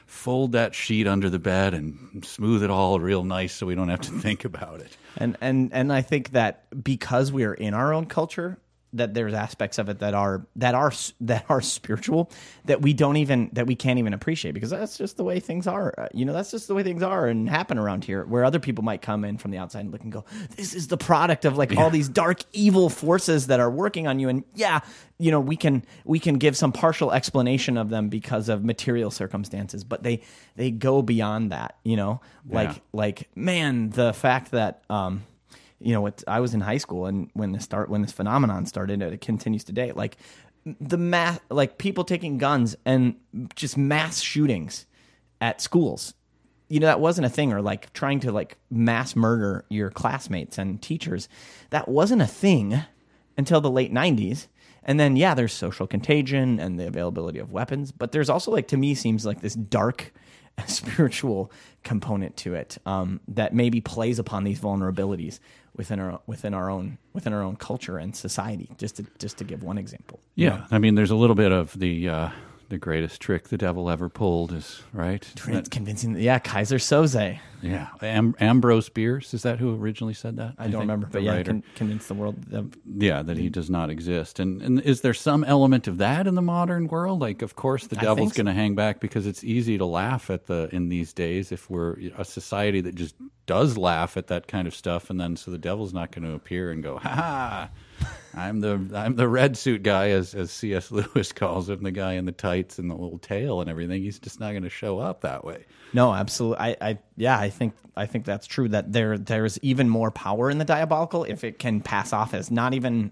[0.07, 3.89] fold that sheet under the bed and smooth it all real nice so we don't
[3.89, 4.97] have to think about it.
[5.15, 8.57] and and and I think that because we are in our own culture,
[8.95, 12.31] that there's aspects of it that are that are that are spiritual
[12.65, 15.67] that we don't even that we can't even appreciate because that's just the way things
[15.67, 15.93] are.
[15.97, 18.25] Uh, You know, that's just the way things are and happen around here.
[18.25, 20.87] Where other people might come in from the outside and look and go, "This is
[20.87, 24.43] the product of like all these dark evil forces that are working on you." And
[24.55, 24.79] yeah,
[25.17, 29.11] you know, we can we can give some partial explanation of them because of material
[29.11, 30.21] circumstances, but they
[30.55, 31.75] they go beyond that.
[31.83, 32.75] You know, like Yeah.
[32.93, 35.23] like man, the fact that um,
[35.79, 39.01] you know, I was in high school and when this start when this phenomenon started,
[39.01, 39.91] it continues today.
[39.91, 40.17] Like
[40.65, 43.15] the mass, like people taking guns and
[43.55, 44.85] just mass shootings
[45.41, 46.13] at schools.
[46.67, 50.57] You know, that wasn't a thing, or like trying to like mass murder your classmates
[50.57, 51.29] and teachers.
[51.69, 52.81] That wasn't a thing
[53.37, 54.47] until the late '90s.
[54.87, 58.67] And then, yeah, there's social contagion and the availability of weapons, but there's also like
[58.69, 60.13] to me seems like this dark
[60.67, 61.51] spiritual
[61.83, 65.39] component to it um, that maybe plays upon these vulnerabilities
[65.75, 68.69] within our within our own within our own culture and society.
[68.77, 70.19] Just to just to give one example.
[70.35, 72.29] Yeah, I mean, there's a little bit of the uh,
[72.69, 75.25] the greatest trick the devil ever pulled is right.
[75.47, 76.17] It's convincing.
[76.17, 77.39] Yeah, Keyser Soze.
[77.61, 80.53] Yeah, Am- Ambrose Bierce is that who originally said that?
[80.57, 82.43] I don't remember, the but yeah, con- convince the world.
[82.49, 84.39] That, yeah, that he does not exist.
[84.39, 87.21] And and is there some element of that in the modern world?
[87.21, 88.37] Like, of course, the devil's so.
[88.37, 91.69] going to hang back because it's easy to laugh at the in these days if
[91.69, 95.49] we're a society that just does laugh at that kind of stuff, and then so
[95.51, 97.69] the devil's not going to appear and go, ha ha.
[98.33, 100.91] I'm the I'm the red suit guy, as as C.S.
[100.91, 104.01] Lewis calls him, the guy in the tights and the little tail and everything.
[104.01, 105.65] He's just not going to show up that way.
[105.93, 106.59] no, absolutely.
[106.59, 108.67] I, I yeah, I think I think that's true.
[108.69, 112.51] That there there's even more power in the diabolical if it can pass off as
[112.51, 113.11] not even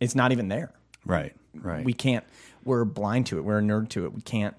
[0.00, 0.72] it's not even there.
[1.04, 1.84] Right, right.
[1.84, 2.24] we can't
[2.64, 4.54] we're blind to it we're a nerd to it we can't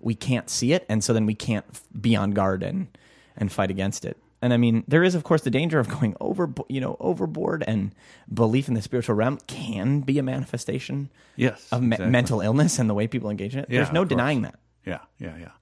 [0.00, 2.88] we can't see it and so then we can't f- be on guard and
[3.36, 6.14] and fight against it and i mean there is of course the danger of going
[6.20, 7.92] over you know overboard and
[8.32, 12.10] belief in the spiritual realm can be a manifestation yes, of me- exactly.
[12.12, 15.00] mental illness and the way people engage in it Yeah, there's no denying that Yeah,
[15.18, 15.52] yeah, yeah.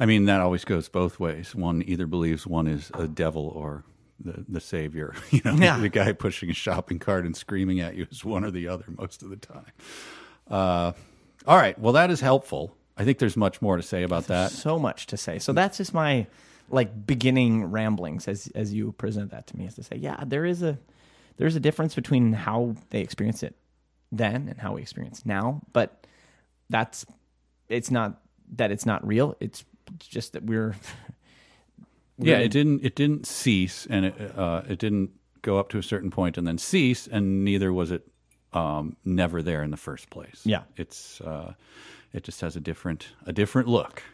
[0.00, 1.54] I mean, that always goes both ways.
[1.54, 3.84] One either believes one is a devil or
[4.18, 5.14] the the savior.
[5.30, 5.78] You know, Yeah.
[5.78, 8.84] the guy pushing a shopping cart and screaming at you is one or the other
[8.98, 9.72] most of the time.
[10.50, 10.92] Uh,
[11.46, 11.78] all right.
[11.78, 12.76] Well, that is helpful.
[12.96, 14.50] I think there's much more to say about that.
[14.50, 16.26] so much to say so that's just my
[16.70, 20.44] like beginning ramblings as as you present that to me is to say yeah there
[20.44, 20.78] is a
[21.36, 23.54] there's a difference between how they experience it
[24.12, 26.06] then and how we experience now but
[26.70, 27.04] that's
[27.68, 28.20] it's not
[28.56, 29.64] that it's not real it's
[29.98, 30.74] just that we're
[32.16, 32.84] Yeah, we're- it didn't.
[32.84, 35.10] It didn't cease, and it uh, it didn't
[35.42, 38.06] go up to a certain point and then cease, and neither was it
[38.52, 40.40] um, never there in the first place.
[40.44, 40.62] Yeah.
[40.76, 41.54] it's uh,
[42.12, 44.04] it just has a different a different look.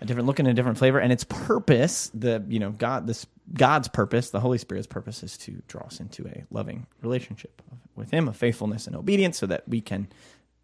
[0.00, 3.26] A different look and a different flavor and its purpose the you know god this
[3.54, 7.62] god's purpose the holy spirit's purpose is to draw us into a loving relationship
[7.96, 10.08] with him of faithfulness and obedience so that we can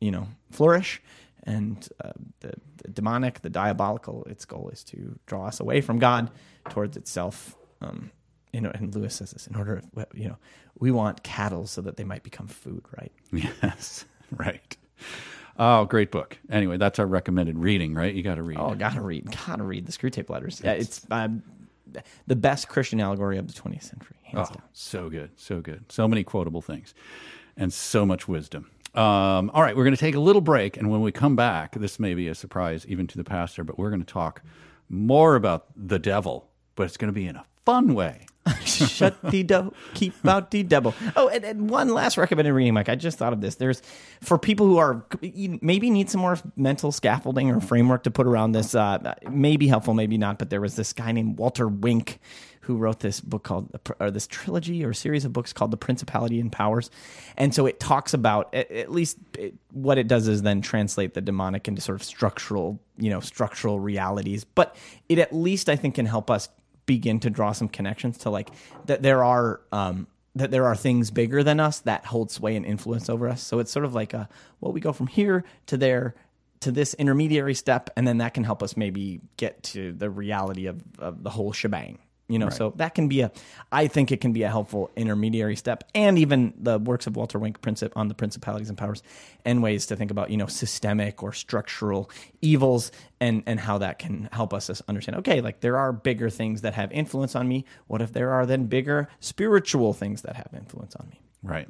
[0.01, 1.03] you know flourish
[1.45, 5.99] and uh, the, the demonic the diabolical its goal is to draw us away from
[5.99, 6.31] god
[6.69, 8.11] towards itself um,
[8.57, 10.39] you know, and Lewis says this in order, of, you know,
[10.79, 13.13] we want cattle so that they might become food, right?
[13.63, 14.77] Yes, right.
[15.59, 16.39] Oh, great book.
[16.51, 18.15] Anyway, that's our recommended reading, right?
[18.15, 18.59] You got to read.
[18.59, 20.61] Oh, gotta read, gotta read the Screwtape Letters.
[20.63, 21.43] Yeah, it's um,
[22.27, 24.63] the best Christian allegory of the 20th century, hands Oh, down.
[24.73, 25.91] so good, so good.
[25.91, 26.95] So many quotable things
[27.57, 28.71] and so much wisdom.
[28.95, 30.77] Um, all right, we're going to take a little break.
[30.77, 33.79] And when we come back, this may be a surprise even to the pastor, but
[33.79, 34.43] we're going to talk
[34.89, 38.27] more about the devil, but it's going to be in a fun way.
[38.65, 40.95] Shut the do, keep out the devil.
[41.17, 42.89] Oh, and, and one last recommended reading, Mike.
[42.89, 43.57] I just thought of this.
[43.57, 43.83] There's
[44.21, 45.05] for people who are
[45.61, 48.75] maybe need some more mental scaffolding or framework to put around this.
[48.75, 50.39] Uh, may be helpful, maybe not.
[50.39, 52.21] But there was this guy named Walter Wink
[52.61, 56.41] who wrote this book called or this trilogy or series of books called The Principality
[56.41, 56.91] and Powers,
[57.37, 61.15] and so it talks about at, at least it, what it does is then translate
[61.15, 64.45] the demonic into sort of structural, you know, structural realities.
[64.45, 64.77] But
[65.09, 66.49] it at least I think can help us
[66.87, 68.51] begin to draw some connections to like
[68.87, 72.65] that there are um, that there are things bigger than us that hold sway and
[72.65, 73.43] influence over us.
[73.43, 74.29] So it's sort of like a
[74.61, 76.15] well, we go from here to there
[76.61, 80.67] to this intermediary step, and then that can help us maybe get to the reality
[80.67, 81.99] of, of the whole shebang.
[82.29, 82.55] You know, right.
[82.55, 83.31] so that can be a,
[83.71, 87.39] I think it can be a helpful intermediary step, and even the works of Walter
[87.39, 89.03] Wink Princip on the principalities and powers,
[89.45, 92.11] and ways to think about you know systemic or structural
[92.43, 95.19] evils, and and how that can help us understand.
[95.19, 97.65] Okay, like there are bigger things that have influence on me.
[97.87, 101.21] What if there are then bigger spiritual things that have influence on me?
[101.45, 101.69] Right.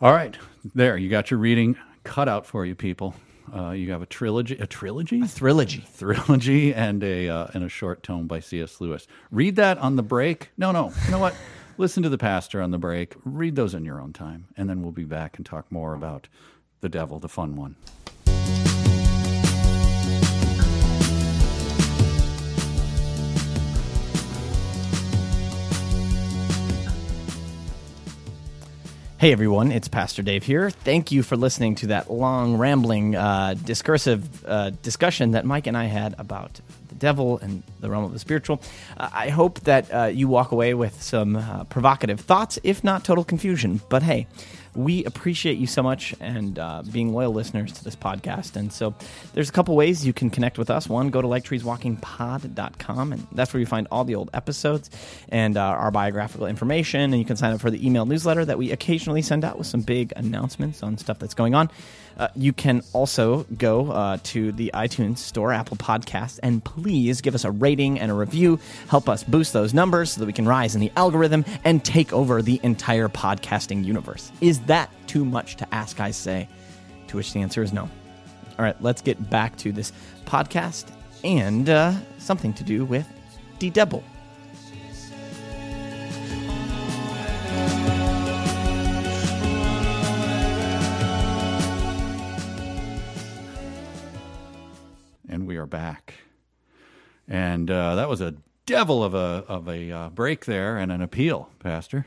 [0.00, 0.36] All right,
[0.74, 3.14] there you got your reading cut out for you, people.
[3.54, 7.68] Uh, you have a trilogy, a trilogy, a trilogy, trilogy, and a uh, and a
[7.68, 8.80] short tome by C.S.
[8.80, 9.06] Lewis.
[9.30, 10.50] Read that on the break.
[10.56, 11.34] No, no, you know what?
[11.78, 13.14] Listen to the pastor on the break.
[13.24, 16.28] Read those in your own time, and then we'll be back and talk more about
[16.80, 17.76] the devil, the fun one.
[29.18, 30.68] Hey everyone, it's Pastor Dave here.
[30.68, 35.74] Thank you for listening to that long, rambling, uh, discursive uh, discussion that Mike and
[35.74, 36.60] I had about
[36.98, 38.60] devil and the realm of the spiritual.
[38.96, 43.04] Uh, I hope that uh, you walk away with some uh, provocative thoughts, if not
[43.04, 43.80] total confusion.
[43.88, 44.26] But hey,
[44.76, 48.56] we appreciate you so much and uh, being loyal listeners to this podcast.
[48.56, 48.94] And so
[49.32, 50.88] there's a couple ways you can connect with us.
[50.88, 54.90] One, go to liketreeswalkingpod.com, and that's where you find all the old episodes
[55.30, 57.00] and uh, our biographical information.
[57.00, 59.66] And you can sign up for the email newsletter that we occasionally send out with
[59.66, 61.70] some big announcements on stuff that's going on.
[62.18, 67.34] Uh, you can also go uh, to the iTunes Store, Apple Podcasts, and please give
[67.34, 68.58] us a rating and a review.
[68.88, 72.12] Help us boost those numbers so that we can rise in the algorithm and take
[72.12, 74.32] over the entire podcasting universe.
[74.40, 76.48] Is that too much to ask, I say?
[77.08, 77.82] To which the answer is no.
[77.82, 79.92] All right, let's get back to this
[80.24, 80.86] podcast
[81.22, 83.06] and uh, something to do with
[83.58, 84.02] the devil.
[95.56, 96.12] We are back.
[97.26, 98.34] And uh, that was a
[98.66, 102.04] devil of a of a uh, break there and an appeal, Pastor.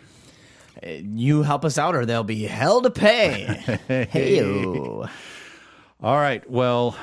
[0.83, 3.79] You help us out, or there'll be hell to pay.
[3.87, 5.09] hey All
[6.03, 6.47] right.
[6.47, 6.95] Well,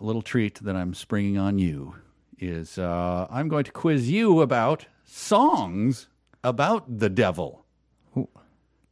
[0.00, 1.96] a little treat that I'm springing on you
[2.38, 6.06] is uh, I'm going to quiz you about songs
[6.44, 7.66] about the devil,
[8.16, 8.28] Ooh.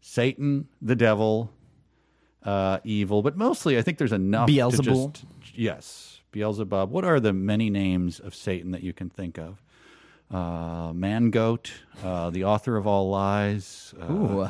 [0.01, 1.53] Satan, the devil,
[2.43, 4.49] uh, evil, but mostly I think there's enough.
[4.49, 5.15] Beelzebub.
[5.15, 6.91] Just, yes, Beelzebub.
[6.91, 9.63] What are the many names of Satan that you can think of?
[10.31, 11.73] uh, Man Goat,
[12.05, 13.95] uh, the author of all lies.
[14.01, 14.49] Uh, Ooh.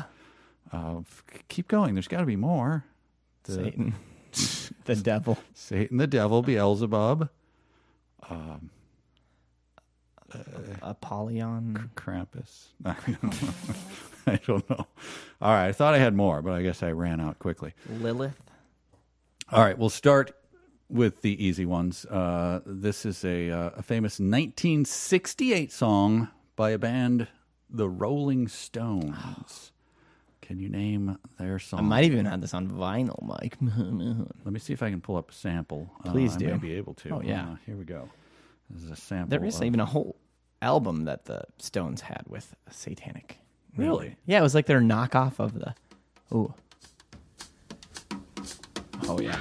[0.71, 1.01] Uh,
[1.47, 1.95] keep going.
[1.95, 2.85] There's got to be more.
[3.43, 3.95] The, Satan,
[4.85, 5.37] the devil.
[5.53, 7.29] Satan, the devil, Beelzebub.
[8.29, 8.69] Um,
[10.31, 10.37] uh,
[10.81, 11.89] Apollyon.
[11.95, 12.67] Krampus.
[12.85, 13.53] I don't, know.
[14.27, 14.87] I don't know.
[15.41, 15.67] All right.
[15.67, 17.73] I thought I had more, but I guess I ran out quickly.
[17.89, 18.39] Lilith.
[19.51, 19.75] All right.
[19.77, 20.35] We'll start
[20.89, 22.05] with the easy ones.
[22.05, 27.27] Uh, this is a, uh, a famous 1968 song by a band,
[27.69, 29.71] the Rolling Stones.
[30.41, 31.79] Can you name their song?
[31.79, 33.57] I might even have this on vinyl, Mike.
[34.43, 35.91] Let me see if I can pull up a sample.
[36.03, 36.47] Uh, Please do.
[36.47, 37.09] I may be able to.
[37.11, 37.43] Oh yeah.
[37.43, 38.09] Uh, here we go.
[38.71, 39.29] This is a sample.
[39.29, 39.63] There is of...
[39.63, 40.15] even a whole
[40.61, 43.37] album that the Stones had with satanic.
[43.77, 44.15] Really?
[44.25, 45.75] Yeah, it was like their knockoff of the.
[46.33, 46.51] Ooh.
[49.07, 49.39] Oh yeah.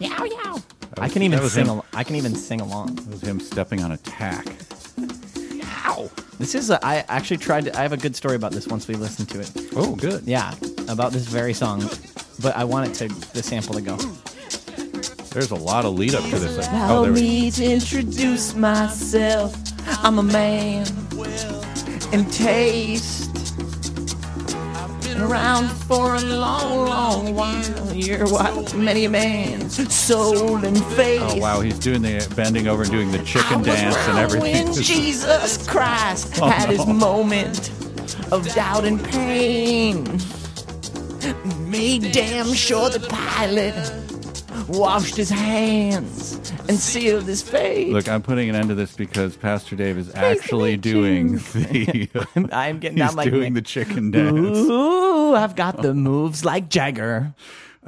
[0.00, 0.52] Yow yow.
[0.52, 0.64] Was,
[0.98, 1.68] I can even sing.
[1.68, 2.98] Al- I can even sing along.
[2.98, 4.46] It was him stepping on a tack.
[5.84, 6.10] Ow!
[6.38, 6.70] This is.
[6.70, 7.64] A, I actually tried.
[7.64, 8.66] To, I have a good story about this.
[8.68, 9.50] Once we listened to it.
[9.74, 10.24] Oh, good.
[10.24, 10.54] Yeah,
[10.88, 11.80] about this very song,
[12.40, 13.96] but I want it to the sample to go.
[15.30, 16.66] There's a lot of lead up to this.
[16.68, 19.54] Oh, Allow oh, me to introduce myself.
[20.04, 20.86] I'm a man
[22.12, 23.30] in taste
[24.54, 27.87] I've been around for a long, long while.
[27.98, 28.28] You're
[28.76, 31.20] many a man's soul and faith.
[31.20, 34.66] Oh wow, he's doing the bending over and doing the chicken dance and everything.
[34.66, 36.76] When Jesus Christ oh, had no.
[36.76, 37.70] his moment
[38.30, 40.04] of doubt and pain,
[41.68, 43.74] made damn sure the Pilate
[44.68, 47.92] washed his hands and sealed his fate.
[47.92, 52.48] Look, I'm putting an end to this because Pastor Dave is actually doing the.
[52.52, 54.56] I'm getting down like doing the chicken dance.
[54.56, 57.34] Ooh, I've got the moves like Jagger.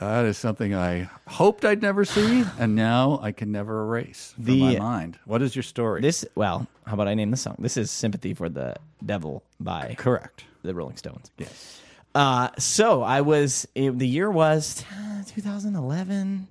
[0.00, 4.44] That is something I hoped I'd never see, and now I can never erase from
[4.44, 5.18] The- my mind.
[5.26, 6.00] What is your story?
[6.00, 7.56] This well, how about I name the song?
[7.58, 10.44] This is "Sympathy for the Devil" by Correct.
[10.62, 11.30] the Rolling Stones.
[11.38, 11.80] Yes.
[12.14, 16.48] Uh, so I was it, the year was uh, 2011,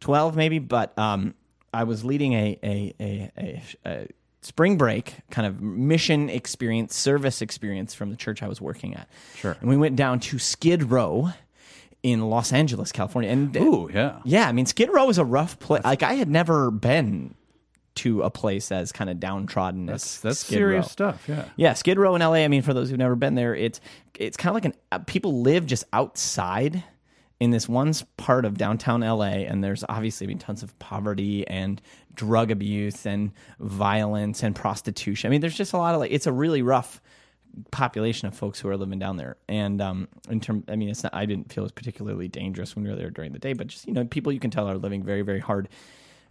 [0.00, 1.34] 12 maybe, but um,
[1.72, 4.08] I was leading a a, a, a a
[4.42, 9.08] spring break kind of mission experience, service experience from the church I was working at.
[9.34, 9.56] Sure.
[9.60, 11.30] And we went down to Skid Row
[12.06, 13.30] in Los Angeles, California.
[13.30, 14.20] And Ooh, yeah.
[14.24, 15.82] yeah, I mean Skid Row is a rough place.
[15.84, 17.34] Like I had never been
[17.96, 20.88] to a place as kind of downtrodden That's as that's Skid serious Row.
[20.88, 21.24] stuff.
[21.28, 21.44] Yeah.
[21.56, 22.34] Yeah, Skid Row in LA.
[22.44, 23.80] I mean, for those who've never been there, it's
[24.14, 26.84] it's kind of like an uh, people live just outside
[27.40, 31.82] in this one part of downtown LA, and there's obviously been tons of poverty and
[32.14, 35.28] drug abuse and violence and prostitution.
[35.28, 37.00] I mean, there's just a lot of like it's a really rough
[37.70, 39.36] population of folks who are living down there.
[39.48, 41.14] And um, in term, I mean, it's not.
[41.14, 43.66] I didn't feel it was particularly dangerous when we were there during the day, but
[43.68, 45.68] just you know, people you can tell are living very, very hard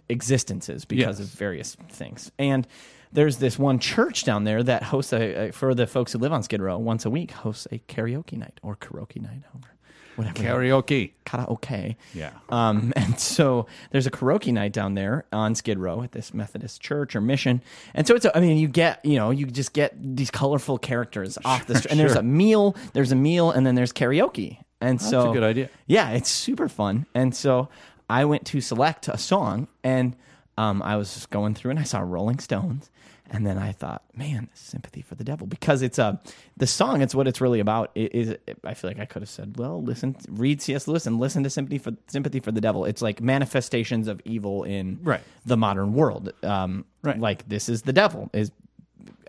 [0.10, 1.28] existences because Yes.
[1.28, 2.32] of various things.
[2.38, 2.68] And
[3.12, 6.34] there's this one church down there that hosts a, a for the folks who live
[6.34, 9.70] on Skid Row once a week hosts a karaoke night or karaoke night over
[10.16, 11.12] whatever Karaoke.
[11.26, 11.96] karaoke.
[12.14, 12.32] Yeah.
[12.50, 16.82] Um, and so there's a karaoke night down there on Skid Row at this Methodist
[16.82, 17.62] church or mission.
[17.94, 20.78] And so it's, a, I mean, you get, you know, you just get these colorful
[20.78, 21.92] characters off the street.
[21.92, 24.60] And there's a meal, there's a meal, and then there's karaoke.
[24.82, 25.70] And so a good idea.
[25.88, 27.06] Yeah, it's super fun.
[27.16, 27.70] And so
[28.10, 30.16] I went to select a song, and
[30.58, 32.90] um, I was just going through, and I saw Rolling Stones.
[33.32, 36.22] And then I thought, man, sympathy for the devil, because it's a
[36.58, 37.02] the song.
[37.02, 37.90] It's what it's really about.
[37.96, 40.88] It is I feel like I could have said, well, listen, read C.S.
[40.88, 42.86] Lewis and listen to sympathy for sympathy for the devil.
[42.86, 45.22] It's like manifestations of evil in Right.
[45.46, 46.32] the modern world.
[46.44, 47.20] Um, Right.
[47.20, 48.30] Like this is the devil.
[48.34, 48.52] Is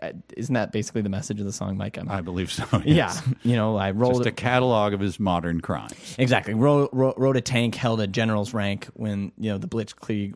[0.01, 1.97] uh, isn't that basically the message of the song, Mike?
[1.97, 2.65] I'm, I believe so.
[2.85, 6.15] yeah, you know, I rolled Just a catalog of his modern crimes.
[6.19, 6.53] Exactly.
[6.53, 10.35] Rode, rode, rode a tank, held a general's rank when you know the Blitzkrieg,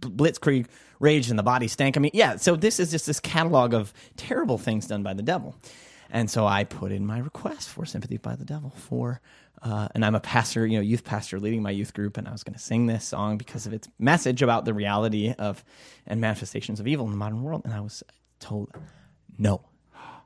[0.00, 0.66] Blitzkrieg
[1.02, 1.98] raged and the body stank.
[1.98, 2.36] I mean, yeah.
[2.36, 5.54] So this is just this catalog of terrible things done by the devil,
[6.10, 9.20] and so I put in my request for sympathy by the devil for.
[9.64, 12.32] Uh, and I'm a pastor, you know, youth pastor leading my youth group, and I
[12.32, 15.62] was going to sing this song because of its message about the reality of
[16.04, 17.62] and manifestations of evil in the modern world.
[17.64, 18.02] And I was
[18.40, 18.72] told,
[19.38, 19.60] no,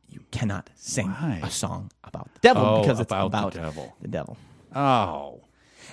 [0.08, 1.40] you cannot sing Why?
[1.42, 3.94] a song about the devil Oh, because it's about the devil.
[4.00, 4.38] The devil.
[4.74, 5.42] Oh.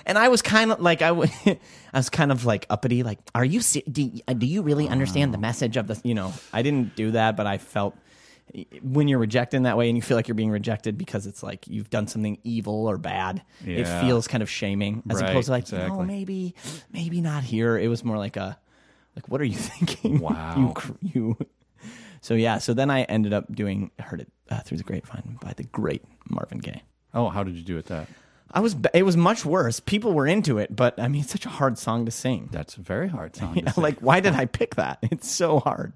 [0.06, 3.18] And I was kind of like I, w- I was kind of like uppity, like,
[3.34, 6.32] are you se- do, you- do you really understand the message of the you know?
[6.52, 7.96] I didn't do that, but I felt
[8.82, 11.42] when you're rejected in that way, and you feel like you're being rejected because it's
[11.42, 13.42] like you've done something evil or bad.
[13.64, 16.06] It feels kind of shaming, as Right, opposed to like, no, exactly.
[16.06, 16.54] maybe,
[16.92, 17.78] maybe not here.
[17.78, 18.58] It was more like a,
[19.16, 20.20] like, what are you thinking?
[20.20, 20.54] Wow.
[20.58, 21.36] you, cr- you.
[22.20, 25.52] So yeah, so then I ended up doing heard it uh, through the grapevine by
[25.54, 26.82] the great Marvin Gaye.
[27.12, 28.08] Oh, how did you do with that?
[28.50, 28.76] I was.
[28.92, 29.80] It was much worse.
[29.80, 32.48] People were into it, but I mean, it's such a hard song to sing.
[32.52, 33.60] That's a very hard song.
[33.76, 34.98] like, why did I pick that?
[35.10, 35.92] It's so hard.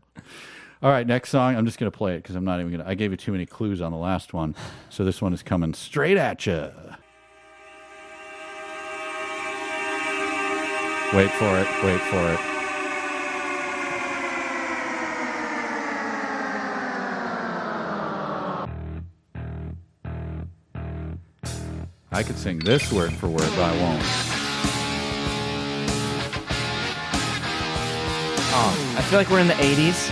[0.83, 1.57] All right, next song.
[1.57, 2.89] I'm just going to play it because I'm not even going to.
[2.89, 4.55] I gave you too many clues on the last one.
[4.91, 6.71] So this one is coming straight at you.
[11.15, 11.85] Wait for it.
[11.85, 12.58] Wait for it.
[22.11, 24.03] I could sing this word for word, but I won't.
[28.51, 30.11] Oh, I feel like we're in the '80s.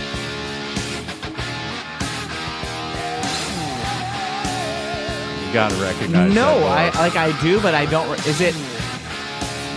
[5.47, 6.33] You got to recognize.
[6.35, 8.07] No, that I like I do, but I don't.
[8.09, 8.53] re- Is it?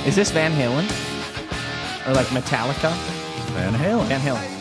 [0.04, 0.84] Is this Van Halen?
[2.08, 2.90] Or like Metallica?
[3.54, 4.06] Van Halen.
[4.06, 4.56] Van Halen.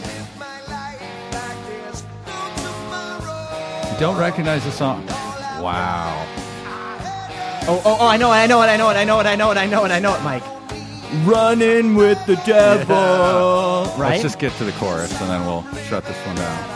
[3.91, 5.06] You don't recognize the song.
[5.62, 6.26] Wow.
[7.67, 8.08] Oh, oh, oh!
[8.08, 8.36] I know it!
[8.36, 8.67] I know it!
[8.67, 8.95] I know it!
[8.95, 9.26] I know it!
[9.28, 9.58] I know it!
[9.58, 9.91] I know it!
[9.91, 10.43] I know it, Mike.
[11.26, 12.95] Running with the devil,
[13.98, 14.12] right?
[14.12, 16.76] Let's just get to the chorus and then we'll shut this one down.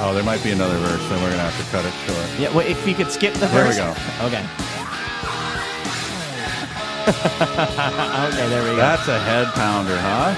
[0.00, 2.40] Oh, there might be another verse, then we're gonna have to cut it short.
[2.40, 2.54] yeah.
[2.54, 3.76] Well, if you could skip the verse.
[3.76, 4.18] There we verse.
[4.18, 4.26] go.
[4.26, 4.44] Okay.
[7.06, 8.76] okay, there we go.
[8.76, 10.34] That's a head pounder, huh?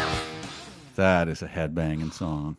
[0.97, 2.57] That is a head banging song.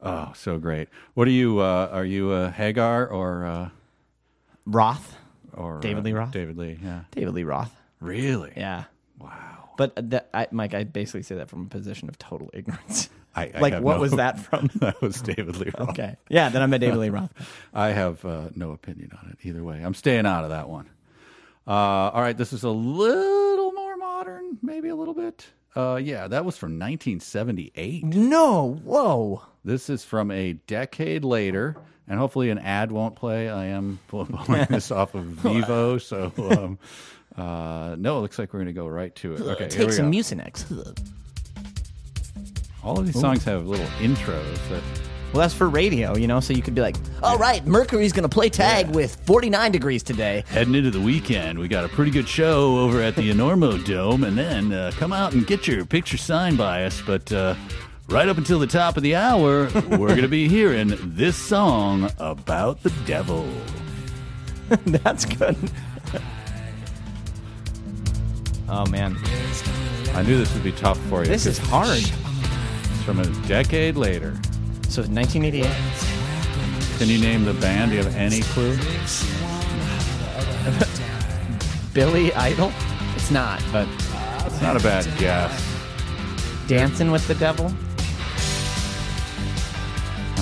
[0.00, 0.88] Oh, so great.
[1.14, 1.60] What are you?
[1.60, 3.68] Uh, are you a Hagar or uh,
[4.66, 5.16] Roth.
[5.56, 6.30] Or David uh, Lee Roth?
[6.32, 7.00] David Lee, yeah.
[7.10, 7.74] David Lee Roth.
[8.00, 8.52] Really?
[8.56, 8.84] Yeah.
[9.18, 9.70] Wow.
[9.76, 13.08] But that, I, Mike, I basically say that from a position of total ignorance.
[13.34, 14.70] I, I like, have what no- was that from?
[14.76, 15.90] that was David Lee Roth.
[15.90, 16.16] okay.
[16.28, 17.30] Yeah, then I'm a David Lee Roth.
[17.74, 19.82] I have uh, no opinion on it either way.
[19.82, 20.88] I'm staying out of that one.
[21.66, 21.70] Uh,
[22.10, 25.46] all right, this is a little more modern, maybe a little bit.
[25.74, 28.04] Uh, yeah, that was from 1978.
[28.04, 29.42] No, whoa.
[29.64, 31.76] This is from a decade later.
[32.08, 33.48] And hopefully an ad won't play.
[33.48, 36.78] I am pulling this off of Vevo, so um,
[37.36, 39.40] uh, no, it looks like we're going to go right to it.
[39.40, 40.18] Okay, here Take some go.
[40.18, 40.96] Mucinex.
[42.84, 44.82] All of these songs have little intros that
[45.32, 48.24] Well, that's for radio, you know, so you could be like, all right, Mercury's going
[48.24, 50.42] to play tag with 49 degrees today.
[50.48, 54.24] Heading into the weekend, we got a pretty good show over at the Enormo Dome,
[54.24, 57.00] and then uh, come out and get your picture signed by us.
[57.06, 57.54] But uh,
[58.12, 62.10] right up until the top of the hour, we're going to be hearing this song
[62.18, 63.48] about the devil.
[64.86, 65.56] that's good.
[68.68, 69.16] oh, man.
[70.14, 71.26] I knew this would be tough for you.
[71.26, 71.98] This is 'cause hard.
[71.98, 74.32] It's from a decade later.
[74.88, 75.64] So 1988.
[76.98, 77.92] Can you name the band?
[77.92, 78.76] Do you have any clue?
[81.94, 82.70] Billy Idol?
[83.16, 83.88] It's not, but
[84.46, 85.66] It's not a bad guess.
[86.68, 87.72] Dancing with the Devil?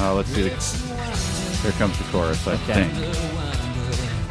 [0.02, 0.42] Uh, let's see.
[0.48, 2.88] The, here comes the chorus, I Okay.
[2.88, 4.30] think.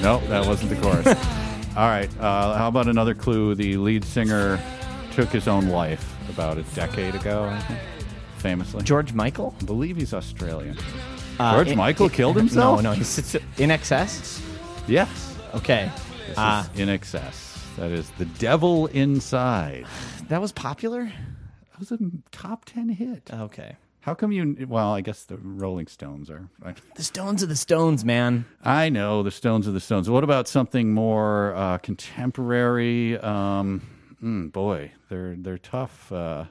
[0.00, 1.06] Nope, that wasn't the chorus.
[1.76, 2.10] All right.
[2.18, 3.54] Uh, how about another clue?
[3.54, 4.60] The lead singer
[5.12, 7.80] took his own life about a decade ago, I think,
[8.38, 8.82] famously.
[8.82, 9.54] George Michael?
[9.60, 10.76] I believe he's Australian.
[11.38, 12.82] Uh, George in- Michael killed himself?
[12.82, 14.42] No, no, he sits INXS.
[14.88, 15.38] Yes.
[15.54, 15.90] Okay.
[16.26, 17.76] This Uh, is INXS.
[17.76, 19.86] That is the devil inside.
[20.28, 21.04] That was popular?
[21.04, 21.98] That was a
[22.30, 23.30] top ten hit.
[23.32, 23.76] Okay.
[24.00, 24.66] How come you?
[24.68, 26.48] Well, I guess the Rolling Stones are.
[26.96, 28.46] The Stones are the Stones, man.
[28.64, 30.10] I know the Stones are the Stones.
[30.10, 33.16] What about something more uh, contemporary?
[33.18, 33.82] Um,
[34.20, 36.10] mm, boy, they're they're tough.
[36.10, 36.46] Uh,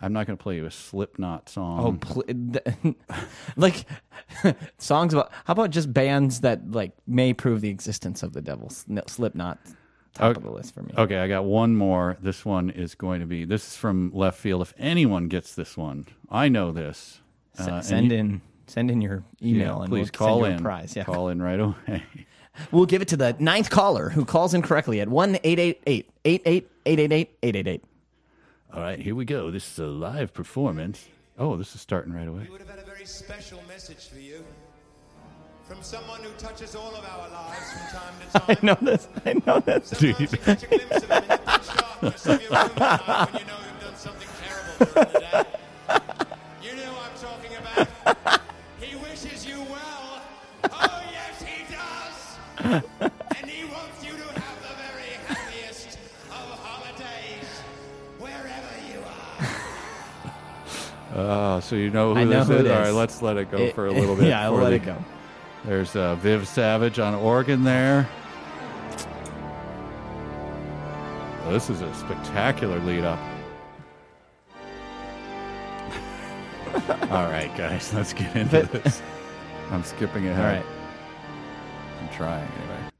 [0.00, 1.80] I'm not going to play you a Slipknot song.
[1.80, 2.96] Oh, pl- th-
[3.56, 3.86] like
[4.78, 5.30] songs about.
[5.44, 8.70] How about just bands that like may prove the existence of the devil?
[8.88, 9.58] No, Slipknot,
[10.16, 10.38] top okay.
[10.38, 10.92] of the list for me.
[10.96, 12.16] Okay, I got one more.
[12.20, 14.62] This one is going to be this is from left field.
[14.62, 17.20] If anyone gets this one, I know this.
[17.58, 20.62] S- uh, send in you, send in your email yeah, and please we'll call in
[20.62, 20.94] prize.
[20.96, 21.04] Yeah.
[21.04, 22.02] Call in right away.
[22.70, 27.84] we'll give it to the ninth caller who calls in correctly at 1 888 888
[28.72, 29.50] All right, here we go.
[29.50, 31.06] This is a live performance.
[31.38, 32.44] Oh, this is starting right away.
[32.44, 34.44] We would have had a very special message for you
[35.66, 38.66] from someone who touches all of our lives from time to I time.
[38.66, 39.08] know this.
[39.24, 39.88] I know this.
[39.88, 42.78] Sometimes you catch a glimpse of him in the pitch darkness of your room at
[42.78, 45.44] night when you know you've done something terrible during the day.
[46.62, 48.40] You know what I'm talking about.
[48.80, 50.22] He wishes you well.
[50.70, 52.80] Oh, yes, he does.
[53.36, 55.98] And he wants you to have the very happiest
[56.30, 57.48] of holidays
[58.18, 59.00] wherever you
[61.18, 61.56] are.
[61.56, 62.60] Uh, so you know who I know this who is?
[62.66, 62.86] it All is.
[62.88, 64.28] right, let's let it go It- for a little bit.
[64.28, 64.96] Yeah, I'll let the- it go.
[65.66, 68.08] There's uh, Viv Savage on organ there.
[71.44, 73.18] Oh, this is a spectacular lead up.
[77.10, 79.02] All right, guys, let's get into this.
[79.72, 80.64] I'm skipping ahead.
[80.64, 80.66] right.
[82.00, 82.90] I'm trying anyway.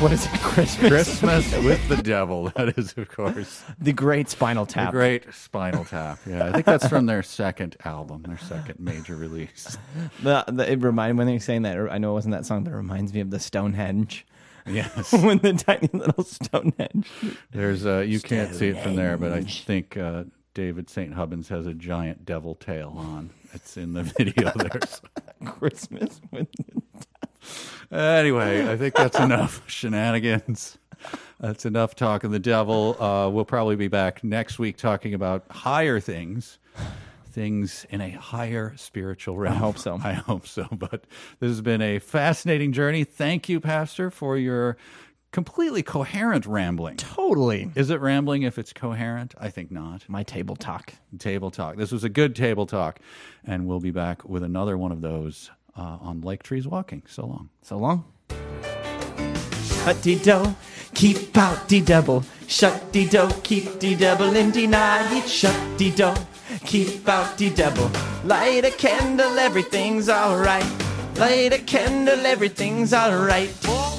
[0.00, 0.40] What is it?
[0.40, 0.88] Christmas.
[0.88, 2.52] Christmas with the Devil.
[2.54, 4.92] That is, of course, The Great Spinal the Tap.
[4.92, 6.20] great Spinal Tap.
[6.24, 9.76] Yeah, I think that's from their second album, their second major release.
[10.22, 11.76] The, the, it remind when they're saying that.
[11.90, 14.24] I know it wasn't that song, but it reminds me of the Stonehenge.
[14.66, 15.12] Yes.
[15.22, 17.08] when the tiny little Stonehenge.
[17.50, 20.24] There's uh you can't see it from there, but I think uh,
[20.54, 21.12] David St.
[21.12, 23.30] Hubbins has a giant devil tail on.
[23.52, 24.80] It's in the video there.
[25.44, 26.48] Christmas with
[27.90, 30.78] Anyway, I think that's enough shenanigans.
[31.40, 33.00] That's enough talking the devil.
[33.02, 36.58] Uh, we'll probably be back next week talking about higher things,
[37.30, 39.54] things in a higher spiritual realm.
[39.54, 40.00] I hope so.
[40.04, 40.66] I hope so.
[40.72, 41.04] But
[41.40, 43.04] this has been a fascinating journey.
[43.04, 44.76] Thank you, Pastor, for your
[45.30, 46.96] completely coherent rambling.
[46.96, 49.34] totally Is it rambling if it's coherent?
[49.38, 50.08] I think not.
[50.08, 50.94] my table talk.
[51.18, 51.76] Table talk.
[51.76, 52.98] This was a good table talk,
[53.44, 57.02] and we'll be back with another one of those uh, on Lake Trees Walking.
[57.06, 57.48] So long.
[57.62, 58.04] So long.
[59.84, 60.54] Shut de do,
[60.92, 62.24] keep out de devil.
[62.46, 65.26] Shut de do, keep de devil in de night.
[65.26, 66.12] Shut de do,
[66.64, 67.90] keep out de devil.
[68.24, 70.66] Light a candle, everything's alright.
[71.16, 73.50] Light a candle, everything's alright.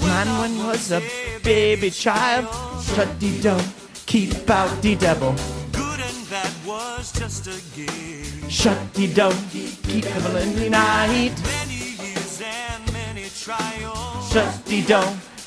[0.02, 1.02] Mine one was a
[1.44, 2.46] baby child.
[2.84, 3.58] Shut de do,
[4.06, 5.34] keep out de devil.
[5.72, 8.39] Good and bad was just a game.
[8.50, 11.34] Shut de do, keep devil in de night.
[11.44, 14.32] Many years and many trials.
[14.34, 15.00] Shut do,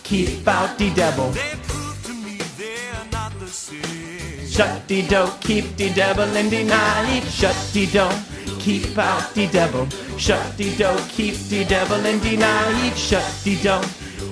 [0.04, 1.30] keep out de devil.
[1.30, 4.46] They proved to me they're not the same.
[4.46, 5.02] Shut the
[5.40, 7.24] keep the devil in the night.
[7.24, 8.12] Shut the door,
[8.60, 9.88] keep out the devil.
[10.16, 12.94] Shut the door, keep the devil in the night.
[12.96, 13.82] Shut the door,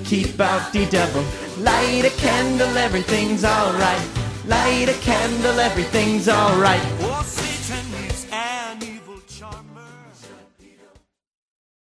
[0.05, 1.25] keep out the devil.
[1.57, 4.07] Light a candle, everything's alright.
[4.45, 7.50] Light a candle, everything's alright.